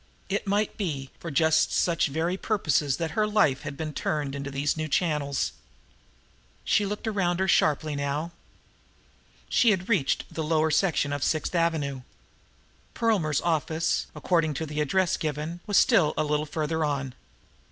It 0.29 0.47
might 0.47 0.77
be 0.77 1.11
for 1.19 1.29
just 1.29 1.71
such 1.71 2.07
very 2.07 2.35
purposes 2.35 2.97
that 2.97 3.11
her 3.11 3.27
life 3.27 3.61
had 3.61 3.77
been 3.77 3.93
turned 3.93 4.33
into 4.33 4.49
these 4.49 4.75
new 4.75 4.87
channels! 4.87 5.51
She 6.65 6.87
looked 6.87 7.07
around 7.07 7.39
her 7.39 7.47
sharply 7.47 7.95
now. 7.95 8.31
She 9.47 9.69
had 9.69 9.89
reached 9.89 10.23
the 10.33 10.41
lower 10.43 10.71
section 10.71 11.13
of 11.13 11.23
Sixth 11.23 11.53
Avenue. 11.53 12.01
Perlmer's 12.95 13.41
office, 13.41 14.07
according 14.15 14.55
to 14.55 14.65
the 14.65 14.81
address 14.81 15.17
given, 15.17 15.59
was 15.67 15.77
still 15.77 16.15
a 16.17 16.23
little 16.23 16.47
farther 16.47 16.83
on. 16.83 17.13